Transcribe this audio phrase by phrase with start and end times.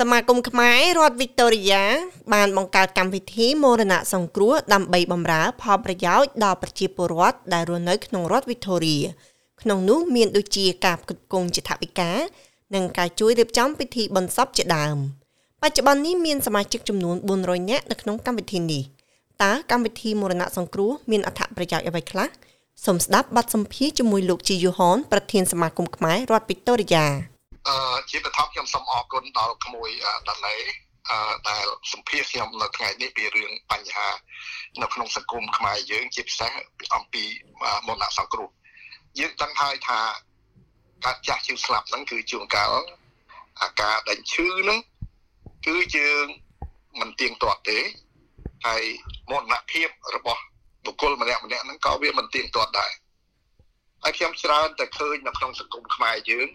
[0.00, 1.84] សមាគមខ្មែររដ្ឋវីកតូរីយ៉ា
[2.34, 8.98] បានបង្កើតកម្មវិធីមរណៈសង្គ្រោះដើម្បីបម្រើផលប្រយោជន៍ដល់ប្រជាពលរដ្ឋដែលរស់នៅក្នុងរដ្ឋវីកតូរី
[9.62, 12.10] ក្នុងនោះមានដូចជាការផ្គត់ផ្គង់ជាថវិកា
[12.74, 14.96] និងការជួយរៀបចំពិធីបុណ្យសពជាដើម
[15.62, 18.82] បច្ចុប្បន្ននេះមានសមាជិកចំនួន400នាក់នៅក្នុងកម្មវិធីនេះ
[19.42, 22.28] តើកម្មវិធីមរណៈសង្គ្រោះមានអត្ថប្រយោជន៍អ្វីខ្លះ
[22.84, 27.29] សូមស្ដាប់បទសម្ភាសន៍ជាមួយលោកជីយូហនប្រធានសមាគមខ្មែររដ្ឋវីកតូរីយ៉ា
[27.68, 29.90] អឺជាបឋមខ្ញុំសូមអរគុណដល់ក្មួយ
[30.28, 30.56] ដាឡេ
[31.10, 34.08] អឺដែលសម្ភាសខ្ញុំនៅថ្ងៃនេះពីរឿងបញ្ហា
[34.82, 36.52] នៅក្នុងសង្គមខ្មែរយើងជាពិសេស
[36.96, 37.24] អំពី
[37.86, 38.50] មរណៈសង្គ្រោះ
[39.18, 40.00] យើងដឹងហើយថា
[41.04, 42.72] ការចាស់ជឿស្លាប់ហ្នឹងគឺជួនកាល
[43.62, 44.78] អាការដេញឈឺហ្នឹង
[45.66, 46.26] គឺយើង
[47.00, 47.78] មិនទៀងទាត់ទេ
[48.66, 48.82] ហើយ
[49.30, 50.42] មរណភាពរបស់
[50.84, 52.92] បុគ្គលម្នាក់ម្នាក់ហ្នឹងក៏វាមិនទៀងទាត់ដែរ
[54.02, 56.48] ហើយខ្ញុំច្រើនតែឃើញនៅក្នុងសង្គមខ្មែរយើង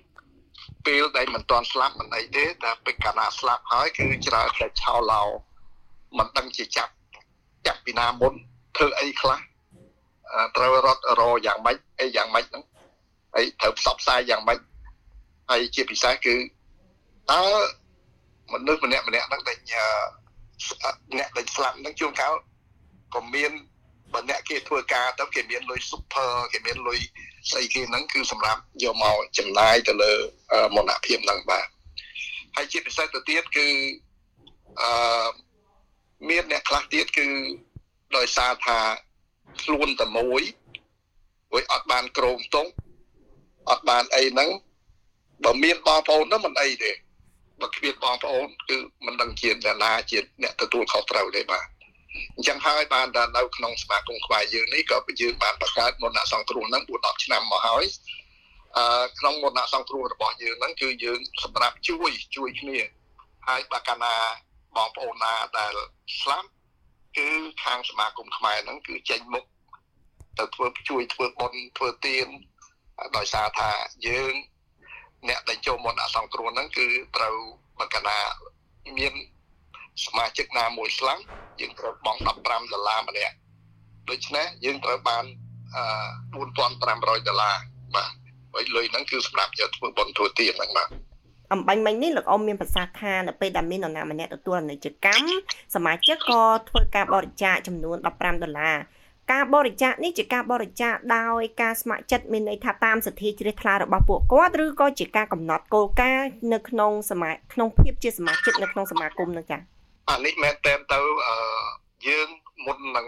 [0.85, 5.23] ពេលដែលមិនទាន់ស្លាប់មិនអីទេតែពេលកាលណាស្លាប់ហើយគឺច្រើនតែឆោឡោ
[6.17, 6.93] មិនដឹងជាចាប់
[7.65, 8.33] ចាប់ពីណាមុន
[8.75, 9.39] ធ្វើអីខ្លះ
[10.55, 12.63] ត្រូវរត់រយ៉ាងម៉េចអីយ៉ាងម៉េចហ្នឹង
[13.35, 14.59] ហើយត្រូវផ្សព្វផ្សាយយ៉ាងម៉េច
[15.49, 16.35] ហើយជាពិសេសគឺ
[17.31, 17.41] តើ
[18.53, 19.57] មនុស្សម្នាក់ម្នាក់ហ្នឹងដែល
[21.17, 22.33] អ្នកដែលស្លាប់ហ្នឹងជួនកាល
[23.15, 23.51] ក៏មាន
[24.15, 26.99] បើអ្នកគេធ្វើការទៅគេមានលុយ super គេមានលុយ
[27.51, 30.13] ស្អីគេហ្នឹងគឺសម្រាប់យកមកចំណាយទៅលើ
[30.75, 31.67] មរណភាពហ្នឹងបាទ
[32.55, 33.67] ហើយជាពិសេសទៅទៀតគឺ
[34.81, 35.27] អឺ
[36.29, 37.27] មានអ្នកខ្លះទៀតគឺ
[38.17, 38.79] ដោយសារថា
[39.63, 40.41] ខ្លួនតែមួយ
[41.53, 42.67] ወይ អត់បានក្រមតុង
[43.69, 44.49] អត់បានអីហ្នឹង
[45.43, 46.91] បើមានបងប្អូនហ្នឹងមិនអីទេ
[47.61, 51.65] បើគ្មានបងប្អូនគឺមិនដឹងជាអ្នកណាជាអ្នកទទួលខុសត្រូវទេបាទ
[52.35, 57.85] អញ្ចឹងហើយបានតែនៅក្នុងសមាគមខ្មែរយើងនេះក៏យើងបានបង្កើតមរណសង្គ្រោះហ្នឹង4 10ឆ្នាំមកហើយ
[58.77, 62.79] អឺក្នុងមរណសង្គ្រោះរបស់យើងហ្នឹងគឺយើងសម្រាប់ជួយជួយគ្នា
[63.47, 64.15] ហើយបើកាលណា
[64.75, 65.73] បងប្អូនណាដែល
[66.19, 66.49] ស្លាប់
[67.17, 67.29] គឺ
[67.63, 69.45] ខាងសមាគមខ្មែរហ្នឹងគឺចេញមុខ
[70.37, 72.27] ទៅធ្វើជួយធ្វើបុណ្យធ្វើទាន
[73.17, 73.71] ដោយសារថា
[74.07, 74.33] យើង
[75.29, 77.35] អ្នកដែលចូលមរណសង្គ្រោះហ្នឹងគឺត្រូវ
[77.79, 78.17] បើកាលណា
[78.97, 79.13] មាន
[80.03, 81.23] សមាជិកណាមួយស្លាប់
[81.59, 83.35] យើងត្រូវបង់15ដុល្លារម្នាក់
[84.09, 85.23] ដូច្នេះយើងត្រូវបាន
[86.45, 87.55] 4500ដុល្លារ
[87.95, 88.11] បាទ
[88.53, 90.89] ហើយលុយហ្នឹងគឺសម្រាប់យកធ្វើបុណ្យធ្វើទានហ្នឹងបាទ
[91.53, 95.27] អំបញ្ញមិញនេះលោកអ៊ំមានប្រសាសន៍ថានៅពេលដែលមាននរណាម្នាក់ទទួលអនិច្ចកម្ម
[95.75, 98.77] សមាជិកក៏ធ្វើការបរិច្ចាគចំនួន15ដុល្លារ
[99.31, 109.74] ការបរិច្ចាគនេះជាការបរិច្ចាគដោយការស្ម័គ្រចិត្តមានន័យថាតាមសទ្ធាជ្រះថ្លារបស់ពួកគាត់ឬក៏ជាការកំណត់គោលការណ៍នៅក្នុងសមាក្នុងភាពជាសមាជិកនៅក្នុងសមាគមនោះចា៎
[110.09, 111.37] អានេះមែនតើទៅអឺ
[112.07, 112.27] យើង
[112.65, 113.07] មុននឹង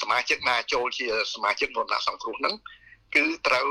[0.00, 2.54] សមាជិកណាចូលជាសមាជិកមរណសង្គ្រោះហ្នឹង
[3.14, 3.68] គឺត្រូវ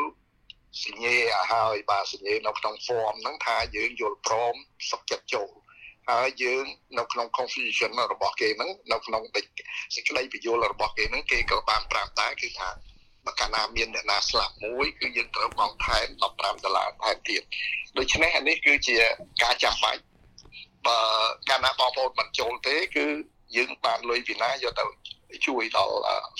[0.86, 4.56] សញ្ញេឲ្យហើយបាទសញ្ញេនៅក្នុង form ហ្នឹងថាយើងយល់ព្រម
[4.90, 5.50] សុខចិត្តចូល
[6.10, 6.66] ហើយយើង
[7.00, 9.24] នៅក្នុង confusion របស់គេហ្នឹងនៅក្នុង
[9.96, 12.70] សេចក្តីពយល់របស់គេហ្នឹងគេក៏បានប្រាប់ដែរគឺថា
[13.26, 16.08] បើកាលណាមានអ្នកណាស្លាប់មួយគឺយើងត្រូវបង់ថែម
[16.38, 17.42] 15ដុល្លារថែមទៀត
[17.98, 18.98] ដូច្នេះអានេះគឺជា
[19.44, 20.02] ការចាំបាច់
[20.90, 21.00] បើ
[21.50, 23.06] កាលណាបងប្អូនមិនចូលទេ គឺ
[23.56, 24.86] យើងបានលុយពីណាយកទៅ
[25.48, 25.96] ជួយដល់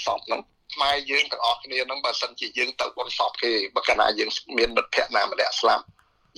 [0.06, 0.42] សពហ្នឹង
[0.74, 5.86] ខ្មែរយើងទាំងអស់គ្នាហ្នឹងបើសិនជាយើងទៅបុណ្យសពគេបើកាលណាយើងមានមិត្តភ័ក្តិណាម្នាក់ស្លាប់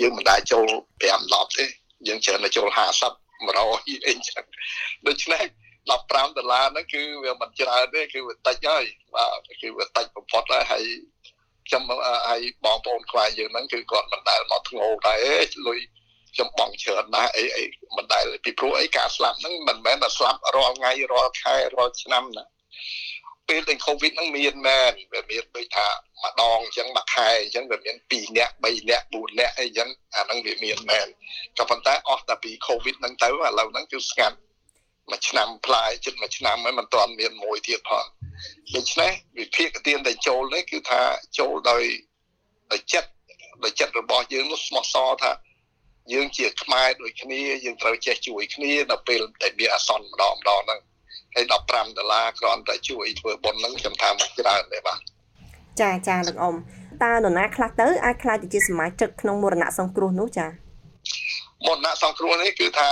[0.02, 0.68] យើងមិនដែលចូល
[1.02, 1.66] 5 10ទេ
[2.08, 3.14] យើងច្រើនតែចូល50
[3.48, 4.46] 100អីចឹង
[5.08, 5.44] ដូច្នេះ
[5.90, 8.84] 15ដុល្លារហ្នឹងគឺវាមិនច្រើនទេគឺវាតិចហើយ
[9.16, 10.86] បាទគឺវាតិចបំផុតហើយហើយ
[11.68, 11.84] ខ្ញុំ
[12.28, 15.20] ហើយបងប្អូនខ្មែរយើងហ្នឹងគឺគាត់មិនដែលមកធ្ងោដែរ
[15.68, 15.80] លុយ
[16.36, 17.64] ខ្ញុំបងច្រើនណាស់អីអី
[17.98, 22.46] មិនដែលពីព្រោះអីការស្លាប់ហ្នឹងមិនមែនតែស្លាប់រាល់ថ្ងៃរាល់ខែរាល់ឆ្នាំណា
[23.50, 25.88] ពេលដែល COVID ហ្នឹងមានមែនវាមានដូចថា
[26.24, 31.08] ម្ដងអញ្ចឹងមួយខែអញ្ចឹងវាមាន2នាក់3នាក់4នាក់អីអញ្ចឹងអាហ្នឹងវាមានមែន
[31.58, 34.38] ក៏ប៉ុន្តែអស់តែពី COVID ហ្នឹងទៅឥឡូវហ្នឹងគឺស្ងាត់
[35.10, 38.06] មួយឆ្នាំផ្លាយជិតមួយឆ្នាំហើយមិនទាន់មានមួយទៀតផង
[38.76, 41.02] ដូច្នេះវិភាគទានដែលចូលនេះគឺថា
[41.40, 41.84] ចូលដោយ
[42.72, 43.10] ដោយចិត្ត
[43.64, 45.32] ដោយចិត្តរបស់យើងនោះស្មោះសរថា
[46.14, 50.80] យើងជាខ្មែរដូចគ្នាយើងត្រូវចេះជួយគ្នាដល់ពេលដែលមានអាសន្នម្ដងម្ដងហ្នឹង
[51.36, 55.00] ហើយ15ដុល្លារគ្រាន់តែជួយធ្វើបុណ្យហ្នឹងខ្ញុំថាមកច្រើនទេបាទ
[55.82, 56.56] ចាចាលោកអ៊ំ
[57.04, 60.48] តើនរណាខ្លះទៅអាចខ្លាចទៅជាសមាជិកក្នុងមរណៈសង្គ្រោះនោះចា
[61.66, 62.90] មរណៈសង្គ្រោះនេះគឺថា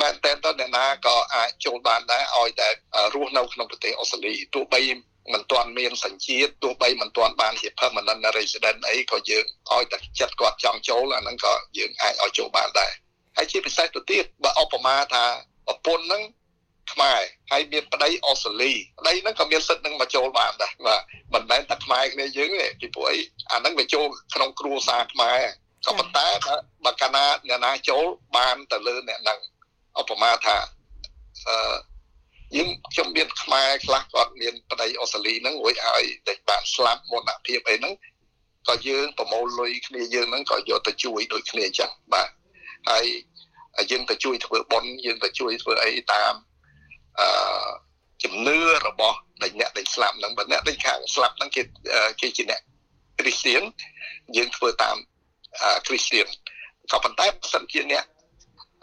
[0.00, 2.68] មែនតើតើអ្នកណាក៏អាចចូលបានដែរឲ្យតែ
[3.14, 4.80] រស់នៅក្នុងប្រទេសអូស្ត្រាលីទោះបី
[5.34, 12.92] មិនទាន់មានសញ្ជាតិទោះបីមិនទាន់បានជា permanent resident អីក៏យើងឲ្យតែចិត្តគាត់ចង់ចូលអាហ្នឹងក៏យើងអាចឲ្យចូលបានដែរ
[13.36, 15.24] ហើយជាពិសេសទៅទៀតបើឧបមាថា
[15.66, 16.22] ប្រពន្ធហ្នឹង
[16.92, 17.20] ខ្មែរ
[17.50, 21.02] ហើយមានប្តីអូស្ត្រាលីប្តីហ្នឹងក៏មានសិទ្ធិនឹងមកចូលបានដែរបាទ
[21.34, 23.18] មិនមែនតែខ្មែរគ្នាយើងទេពីព្រោះអី
[23.52, 25.40] អាហ្នឹងវាចូលក្នុងគ្រួសារខ្មែរ
[25.86, 26.26] ក៏ប៉ុន្តែ
[26.84, 28.04] បើកាលណាអ្នកណាចូល
[28.36, 29.40] បានទៅលើអ្នកហ្នឹង
[30.00, 30.56] ឧបមាថា
[31.48, 31.56] អឺ
[32.56, 37.94] យើងខ្ញុំមានខ្មែរខ្លះគាត់មានប្តីអូស្ត្រាលីហ្នឹងរួចឲ្យតែបានស្លាប់មរណភាពអីហ្នឹង
[38.68, 42.28] ក៏យើងប្រមូលលុយគ្នាយើងហ្នឹងក៏យកទៅជួយដូចគ្នាអញ្ចឹងបាទ
[42.90, 43.06] ហើយ
[43.90, 46.34] យើងទៅជួយធ្វើបុណ្យយើងទៅជួយធ្វើអីតាម
[47.20, 47.68] អឺ
[48.22, 51.62] ជំនឿរបស់ដែលអ្នកដែលស្លាប់ហ្នឹងបើអ្នកដែលខាងស្លាប់ហ្នឹងគេ
[52.20, 52.60] គេជាអ្នក
[53.18, 53.62] គ្រីស្ទៀន
[54.36, 54.96] យើងធ្វើតាម
[55.86, 56.26] គ្រីស្ទៀន
[56.92, 58.04] ក៏ប៉ុន្តែបើសិនជាអ្នក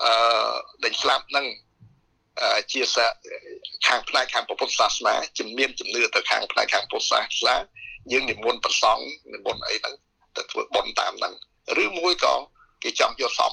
[0.04, 1.46] អឺដែលស្លាប់ហ្នឹង
[2.72, 2.82] ជា
[3.88, 7.56] ខាងផ្នែកខាងពុទ្ធសាសនាជំនាញជំនឿទៅខាងផ្នែកខាងពុទ្ធសាសនា
[8.12, 9.04] យើងនិមន្តប្រសង់
[9.34, 9.96] និមន្តអីហ្នឹង
[10.36, 11.34] ទៅធ្វើបុណ្យតាមហ្នឹង
[11.84, 12.36] ឬមួយក៏
[12.84, 13.52] គេចង់យកសព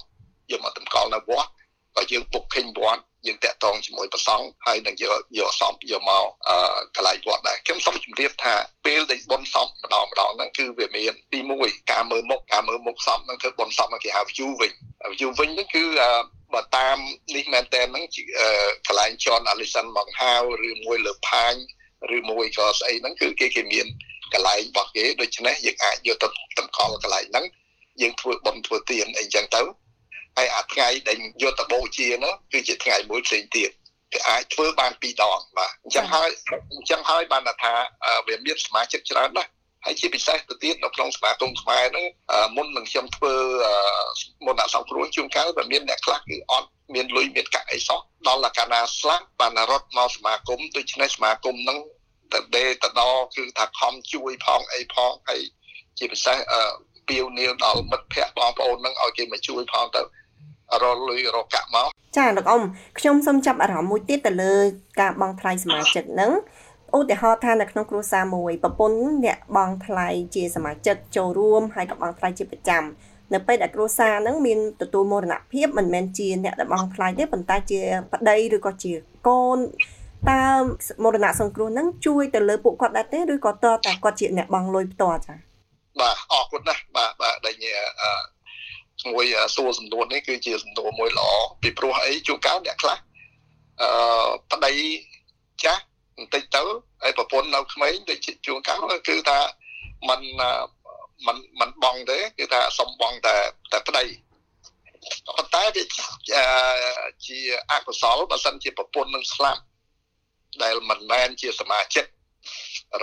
[0.50, 1.50] យកមកតម្កល់នៅវត្ត
[1.96, 6.56] បើយើងពុកឃើញវត្តយើងតាក់ទងជាមួយប្រសង់ហើយនឹងយកយកសំយកមកអឺ
[6.96, 8.54] កន្លែងវត្តដែរខ្ញុំសូមជម្រាបថា
[8.86, 14.72] ពេលដែលបនសំម្ដងម្ដងហ្នឹងគឺវាមានទី1ការមើលមុខការមើលមុខសំហ្នឹងគឺបនសំគេហៅ view វិញ
[15.18, 15.84] view វិញហ្នឹងគឺ
[16.54, 16.96] បើតាម
[17.36, 18.04] នេះមែនតើហ្នឹង
[18.86, 20.32] កន្លែង John Allison មកហៅ
[20.68, 21.54] ឬមួយលើផាញ
[22.16, 23.86] ឬមួយក៏ស្អីហ្នឹងគឺគេគេមាន
[24.32, 26.28] កន្លែងរបស់គេដូច្នេះយើងអាចយកទៅ
[26.58, 27.46] តម្កល់កន្លែងហ្នឹង
[28.00, 29.62] យើងធ្វើបន់ធ្វើទានអីចឹងទៅ
[30.36, 33.70] ហើយអាថ្ងៃដែលយកទៅបូជានោះគឺជាថ្ងៃមួយផ្សេងទៀត
[34.12, 36.28] គេអាចធ្វើបានពីរដងបាទអញ្ចឹងហើយ
[36.74, 37.74] អញ្ចឹងហើយបានថា
[38.26, 39.50] វាមានសមាជិកច្រើនណាស់
[39.84, 42.06] ហើយជាពិសេសទៅទៀតនៅក្នុងសមាគមខ្មែរហ្នឹង
[42.56, 43.34] មុននឹងខ្ញុំធ្វើ
[44.46, 51.78] មុនដាក់សង្គ្រោះជួនកាលវាមានអ្នកខ្លះគឺអត់មានលុយមានកាក់អីសោះដល់កាលណាស្លាប់បានរត់មកសមាគមដូច្នេះសមាគមហ្នឹង
[52.32, 53.02] ទៅដេទៅដ
[53.36, 55.40] គឺថាខំជួយផងអីផងហើយ
[55.98, 56.38] ជាពិសេស
[57.08, 60.02] ពីវនាវដល់មិត្តភ័ក្តិបងប្អូនហ្នឹងឲ្យគេមកជួយផងទៅ
[60.82, 62.62] រលុយរកាក់មកចាលោកអ៊ំ
[62.98, 64.54] ខ្ញុំសូមចាប់អារម្មណ៍មួយទៀតទៅលើ
[65.00, 66.32] ការបង់ថ្លៃសមាជិកហ្នឹង
[66.96, 72.82] ឧទាហរណ៍ថានៅក្នុងគ្រួសារមួយប្រពន្ធអ្នកបង់ថ្លៃជាសមាជិកចូលរួមហើយក៏បង់ថ្លៃជាប្រចាំ
[73.34, 77.80] នៅពេលដែលគ្រួសារហ្នឹងមានទទួលមរណភាពមិនមែនជាអ្នកដែលបង់ថ្លៃទេប៉ុន្តែជា
[78.12, 78.92] ប្តីឬក៏ជា
[79.28, 79.58] កូន
[80.30, 80.44] តើ
[81.02, 85.36] មរណសង្គ្រោះហ្នឹងជួយទៅលើពួកគាត់ដែរទេឬក៏តើតែគាត់ជាអ្នកបង់លុយផ្ទាល់ចា៎
[86.00, 87.54] បាទអរគុណណាស់បាទបាទដែល
[89.12, 91.28] មួយសួរសំណួរនេះគឺជាសំណួរមួយល្អ
[91.62, 92.98] ពីព្រោះអីជួនកាលអ្នកខ្លះ
[93.80, 93.88] អឺ
[94.52, 94.72] ប្តី
[95.64, 95.82] ចាស់
[96.17, 96.63] បន្តិចទៅ
[97.03, 99.39] ហើយប្រពន្ធនៅក្មេងដូចជួនកាលគឺថា
[100.09, 100.21] มัน
[101.25, 103.35] มันมันបងទេគឺថាសុំបងតែ
[103.71, 104.05] តែប្តី
[105.37, 105.83] ប៉ុន្តែវា
[107.27, 107.39] ជា
[107.71, 109.61] អកុសលបើសិនជាប្រពន្ធនឹងស្លាប់
[110.63, 112.05] ដែលមិនមែនជាសមាជិក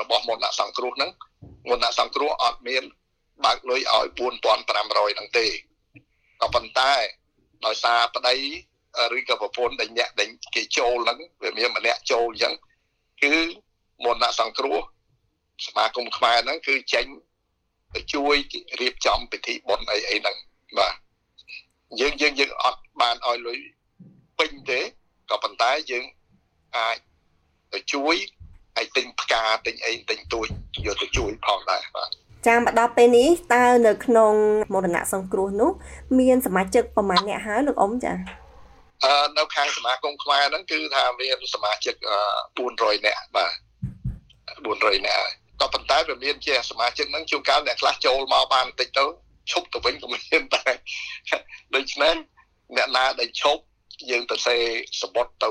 [0.00, 1.10] របស់មន្តសង្គ្រោះហ្នឹង
[1.70, 2.84] មន្តសង្គ្រោះអត់មាន
[3.44, 5.46] បើកលុយឲ្យ4500ហ្នឹងទេ
[6.40, 6.92] ក៏ប៉ុន្តែ
[7.66, 8.36] ដោយសារប្តី
[9.16, 12.54] ឬក៏ប្រពន្ធដែលញាក់ដែលគេចូលហ្នឹងវាមានម្នាក់ចូលអញ្ចឹង
[13.23, 13.35] គឺ
[14.05, 14.79] មន្តសង្គ្រោះ
[15.65, 17.05] សមាគមខ្មែរហ្នឹងគឺចេញ
[17.95, 18.35] ទៅជួយ
[18.81, 20.37] រៀបចំពិធីបុណ្យអីអីហ្នឹង
[20.77, 20.93] បាទ
[21.99, 23.59] យើងយើងយើងអត់បានឲ្យលុយ
[24.39, 24.79] ពេញទេ
[25.29, 26.05] ក៏ប៉ុន្តែយើង
[26.77, 26.97] អាច
[27.73, 28.15] ទៅជួយ
[28.75, 30.47] ហើយទិញផ្កាទិញអីទិញទួច
[30.85, 32.09] យកទៅជួយផងដែរបាទ
[32.47, 34.33] ចាមកដល់ពេលនេះតើនៅក្នុង
[34.73, 35.71] មរណៈសង្គ្រោះនោះ
[36.19, 38.48] មានសមាជិកប្រមាណអ្នកហើយលោកអ៊ំចាអឺ
[39.37, 41.95] នៅខាងសមាគមខ្មែរហ្នឹងគឺថាមានសមាជិក
[42.49, 43.53] 400នាក់បាទ
[44.65, 45.25] 400នាក់
[45.61, 49.05] ក៏ប៉ុន្តែវាមានជាសមាជិកហ្នឹងជួនកាលអ្នកខ្លះចូលមកបានបន្តិចទៅ
[49.51, 50.73] ឈប់ទៅវិញក៏មានដែរ
[51.75, 52.15] ដូច្នេះ
[52.77, 53.63] អ្នកណាដែលឈប់
[54.09, 54.55] យើងទៅសេ
[55.01, 55.49] សបុតទៅ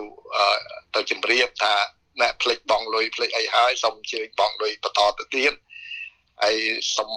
[0.95, 1.75] ទៅជម្រាបថា
[2.21, 5.53] អ្នកផ្លេចបងលុយផ្លេចអីហើយសូមអញ្ជើញបងលុយបន្តទៅទៀត
[6.43, 6.57] ហើយ
[6.97, 7.11] សុំ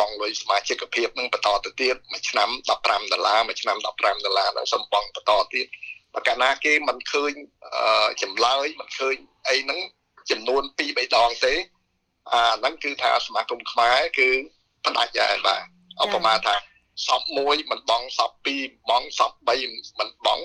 [0.00, 5.66] បងលុយសមាជិកភាពនឹងបន្តទៅទៀតមួយឆ្នាំ15ដុល្លារមួយឆ្នាំ15ដុល្លារហ្នឹងសុំបងបន្តទៀត
[6.14, 7.32] បើកាលណាគេមិនឃើញ
[8.22, 9.16] ចម្លើយមិនឃើញ
[9.48, 9.80] អីហ្នឹង
[10.30, 11.54] ចំនួន2 3ដងទេ
[12.32, 14.28] អាហ្នឹងគឺថាសមាគមខ្មែរគឺ
[14.84, 15.62] ផ្ដាច់ដែរបាទ
[16.02, 16.54] ឧបមាថា
[17.06, 20.38] សពមួយមិនបងសព2បងសព3មិនបង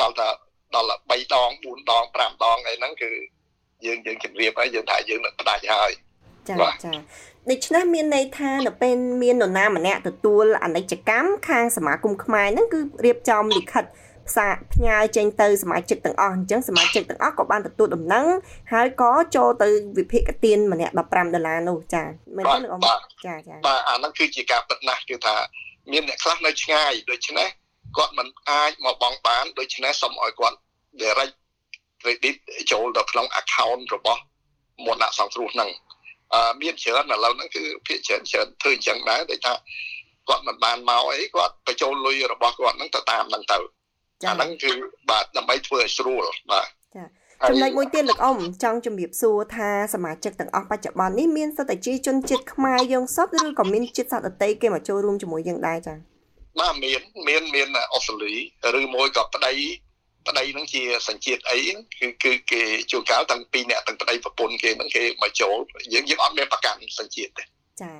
[0.00, 0.28] ដល់តែ
[0.74, 3.12] ដល់3ដង4ដង5ដងអីហ្នឹងគឺ
[3.84, 5.90] យើងយើងជម្រាបហើយយើងថាយើងនឹងផ្ដាច់ហើយ
[6.48, 6.92] ចាចា
[7.50, 13.84] ដូច្នេះមានន័យថានៅពេលមាននរណាម្នាក់ទទួលអនិច្ចកម្មខាងសមាគមខ្មែរហ្នឹងគឺរៀបចំលិខិត
[14.30, 18.26] ផ្សាផ្ញើចេញទៅសមាជិកទាំងអស់អញ្ចឹងសមាជិកទាំងអស់ក៏បានទទួលដំណឹង
[18.72, 19.68] ហើយក៏ចូលទៅ
[19.98, 22.02] វិភាគទានម្នាក់15ដុល្លារនោះចា
[22.36, 22.80] មែនទេលោកអ៊ំ
[23.26, 25.36] ចាចាបាទអាហ្នឹងគឺជាការពិតណាស់គឺថា
[25.92, 27.48] មានអ្នកខ្លះនៅឆ្ងាយដូច្នេះ
[27.96, 30.56] គាត់មិនអាចមកបង់បានដូច្នេះសូមឲ្យគាត់
[31.02, 31.34] direct
[32.02, 32.36] credit
[32.72, 34.22] ចូលទៅក្នុង account របស់
[34.86, 35.70] មន្តសង្គ្រោះហ្នឹង
[36.62, 39.54] មានច្រើនឥឡូវហ្នឹងគឺភាគច្រើនច្រើនធ្វើអញ្ចឹងដែរដូចថា
[40.28, 43.58] គាត់មិនបានមកអីគាត់បញ្ចូលលុយរបស់គាត់ហ្នឹងទៅតាមហ្នឹងទៅ
[44.28, 44.72] អាហ្នឹងគឺ
[45.10, 47.04] បាទដើម្បីធ្វើឲ្យស្រួលបាទចា
[47.48, 55.94] ចំណុចមួយទៀតលោកអ៊ំចង់ជំរាបសួរថាសមាជិកទាំងអស់បច្ចុប្បន្ននេះមានសិទ្ធិជាជនជាតិខ្មែរយើងសុទ្ធឬក៏មានជាតិសាសន៍ដទៃគេមកចូលរួមជាមួយយើងដែរចា
[56.60, 58.34] បាទមានមានមានអូស្ត្រាលី
[58.78, 59.52] ឬមួយក៏ប្តី
[60.28, 61.58] ប្តីនឹងជាសញ្ជាតិអី
[61.98, 65.56] គឺគឺគេជួនកាលទាំងពីរអ្នកទាំងប្តីប្រពន្ធគេនឹងគេមកចូល
[65.92, 67.44] យើងយើងអត់មានប្រកាន់សញ្ជាតិទេ
[67.82, 67.92] ចា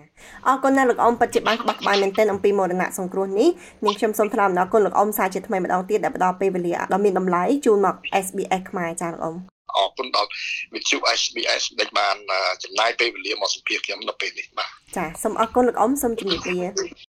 [0.47, 3.49] អរគុណណាស់លោកអ៊ំពិតជាបានក្បោះក្បាយមែនទែនអំពីមរណៈសង្គ្រោះនេះ
[3.85, 7.95] នាងខ្ញុំសូមថ្លែងអំណរគុណលោកអ៊ំសាជាថ្មីម្ដងទៀតដែលផ្ដល់ពេលវេលាដ៏មានតម្លៃជូនមក
[8.25, 9.35] SBS ខ្មែរចាលោកអ៊ំ
[9.77, 10.31] អរគុណដល់
[10.75, 12.17] វិទ្យុ SBS ដែលបាន
[12.65, 17.10] ចំណាយពេលវេលាមកសម្ភាសខ្ញុំនៅពេលនេះបាទចាសូមអរគុណលោកអ៊ំសូមជម្រាបលា